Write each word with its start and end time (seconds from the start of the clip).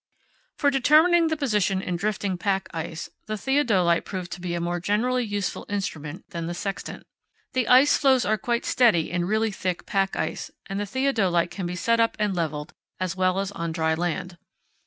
For 0.57 0.71
determining 0.71 1.27
the 1.27 1.37
position 1.37 1.79
in 1.79 1.95
drifting 1.95 2.35
pack 2.35 2.69
ice, 2.73 3.07
the 3.27 3.37
theodolite 3.37 4.03
proved 4.03 4.31
to 4.31 4.41
be 4.41 4.55
a 4.55 4.59
more 4.59 4.79
generally 4.79 5.23
useful 5.23 5.63
instrument 5.69 6.27
than 6.31 6.47
the 6.47 6.55
sextant. 6.55 7.05
The 7.53 7.67
ice 7.67 7.97
floes 7.97 8.25
are 8.25 8.35
quite 8.39 8.65
steady 8.65 9.11
in 9.11 9.25
really 9.25 9.51
thick 9.51 9.85
pack 9.85 10.15
ice, 10.15 10.49
and 10.65 10.79
the 10.79 10.87
theodolite 10.87 11.51
can 11.51 11.67
be 11.67 11.75
set 11.75 11.99
up 11.99 12.15
and 12.17 12.35
levelled 12.35 12.73
as 12.99 13.15
well 13.15 13.37
as 13.37 13.51
on 13.51 13.71
dry 13.73 13.93
land. 13.93 14.39